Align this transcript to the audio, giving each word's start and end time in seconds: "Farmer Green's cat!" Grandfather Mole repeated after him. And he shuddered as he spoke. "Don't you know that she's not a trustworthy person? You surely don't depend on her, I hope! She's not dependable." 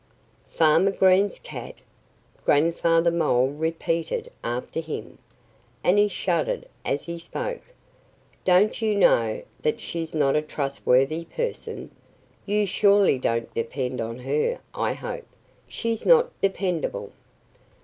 "Farmer 0.49 0.89
Green's 0.89 1.37
cat!" 1.37 1.75
Grandfather 2.43 3.11
Mole 3.11 3.49
repeated 3.49 4.31
after 4.43 4.79
him. 4.79 5.19
And 5.83 5.99
he 5.99 6.07
shuddered 6.07 6.67
as 6.83 7.03
he 7.05 7.19
spoke. 7.19 7.61
"Don't 8.43 8.81
you 8.81 8.95
know 8.95 9.43
that 9.61 9.79
she's 9.79 10.15
not 10.15 10.35
a 10.35 10.41
trustworthy 10.41 11.25
person? 11.25 11.91
You 12.47 12.65
surely 12.65 13.19
don't 13.19 13.53
depend 13.53 14.01
on 14.01 14.17
her, 14.17 14.57
I 14.73 14.93
hope! 14.93 15.27
She's 15.67 16.03
not 16.03 16.31
dependable." 16.41 17.11